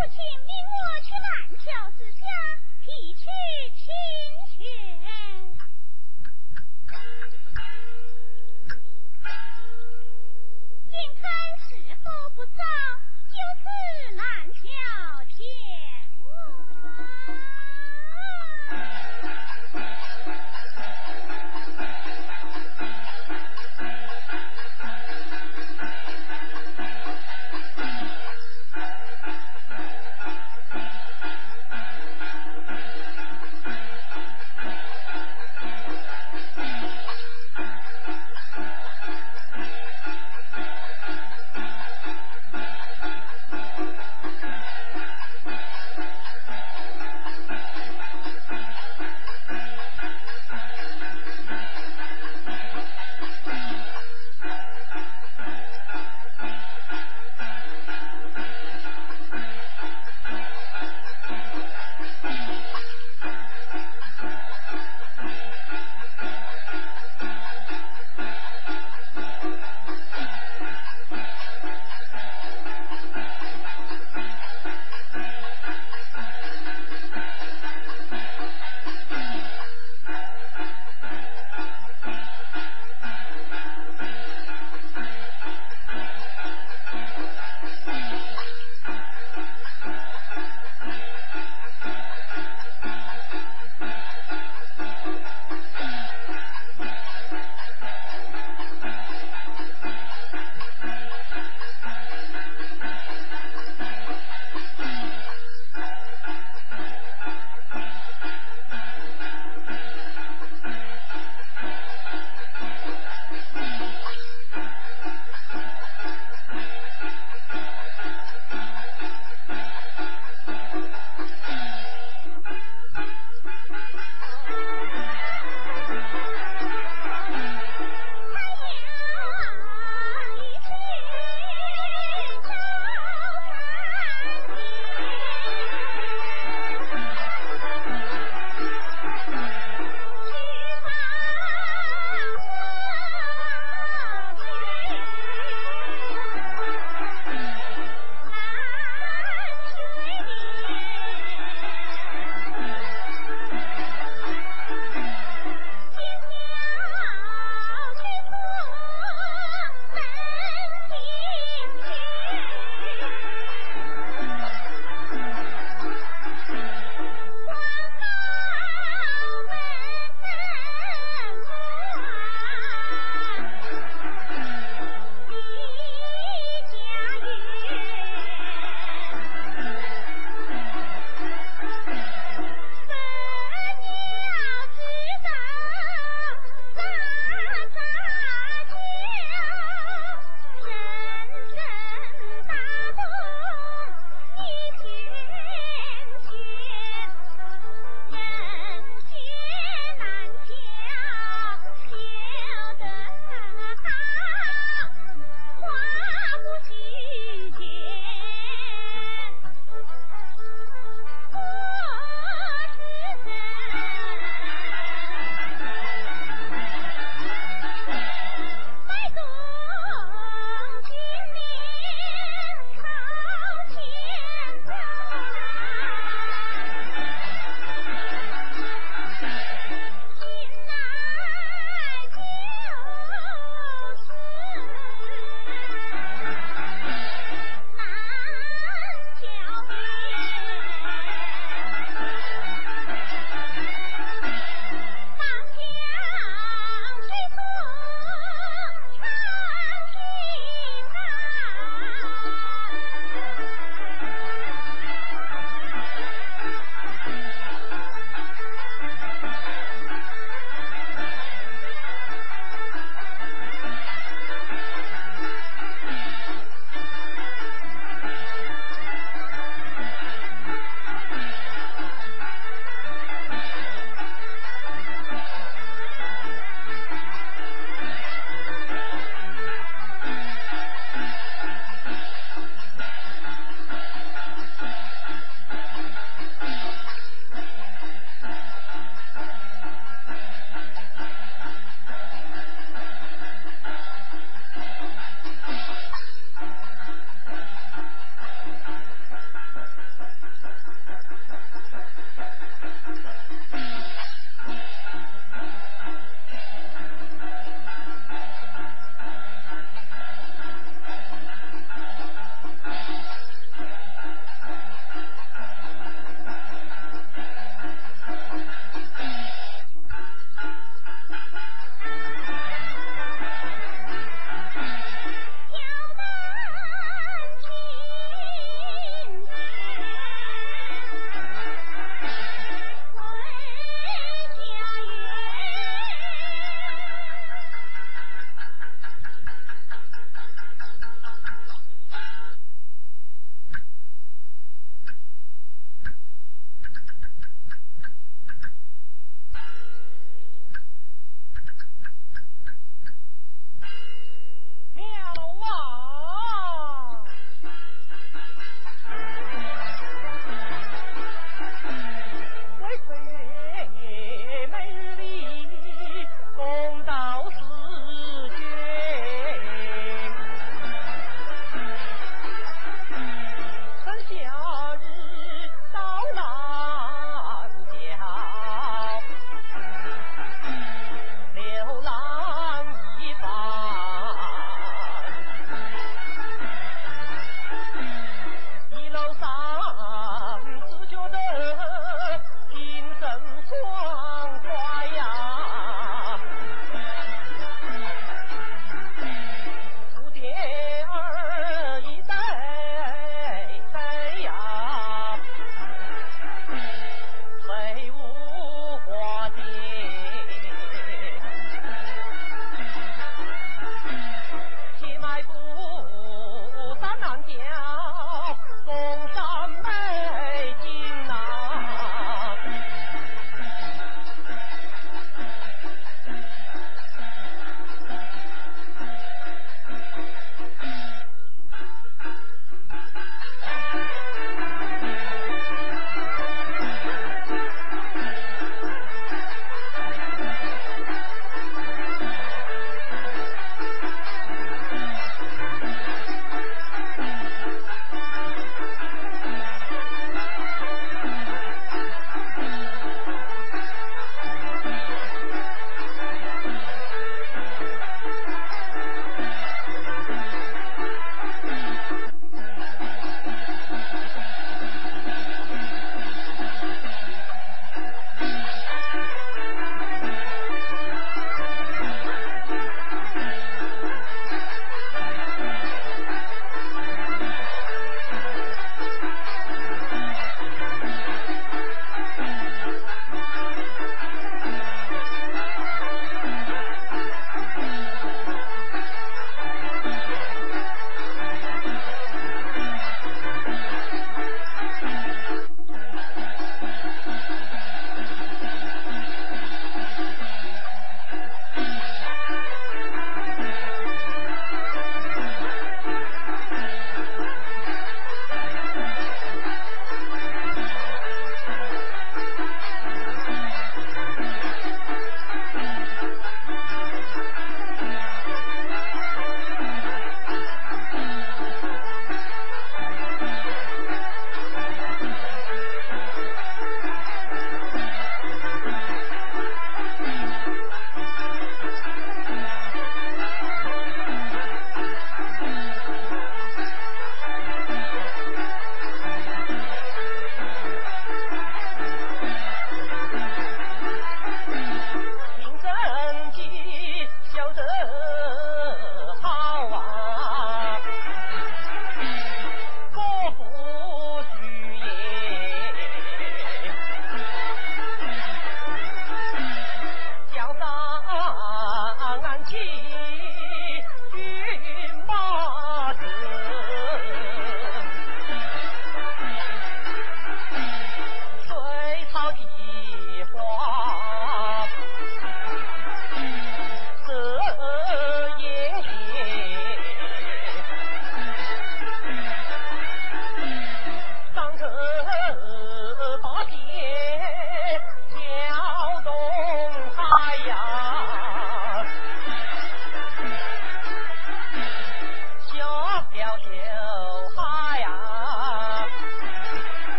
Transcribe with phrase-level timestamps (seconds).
[0.00, 2.24] 父亲命我去南桥之下
[2.80, 3.20] 提取
[3.76, 3.84] 清
[4.48, 4.64] 泉
[10.88, 11.22] 眼看
[11.68, 11.68] 时
[12.02, 12.62] 候不早
[13.28, 14.49] 就此难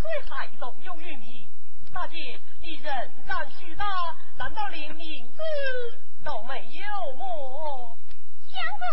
[0.00, 1.46] 岁孩童有玉米。
[1.92, 3.84] 大姐，你人长须大，
[4.36, 5.42] 难道连名字
[6.24, 7.98] 都没有么？
[8.48, 8.86] 相公，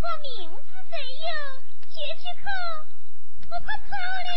[0.00, 0.06] 我
[0.38, 0.60] 名字
[0.90, 1.28] 虽有，
[1.88, 2.44] 绝句口
[3.48, 3.88] 不怕错
[4.28, 4.30] 嘞。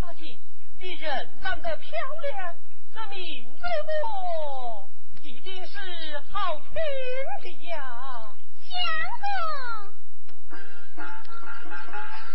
[0.00, 0.38] 大姐，
[0.80, 1.88] 你人长得漂
[2.36, 2.56] 亮，
[2.92, 4.88] 这名字么，
[5.22, 6.74] 一定是好听
[7.42, 8.34] 的呀。
[8.62, 8.70] 相
[9.20, 9.94] 公。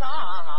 [0.00, 0.55] 啊。